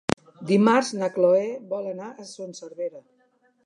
Dimarts 0.51 0.89
na 1.01 1.11
Cloè 1.19 1.45
vol 1.75 1.93
anar 1.93 2.11
a 2.25 2.29
Son 2.35 2.61
Servera. 2.65 3.09